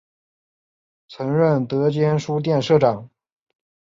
[1.09, 3.07] 曾任德间书店社长。